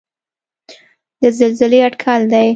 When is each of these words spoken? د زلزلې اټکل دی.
د 1.21 1.21
زلزلې 1.37 1.79
اټکل 1.87 2.21
دی. 2.31 2.47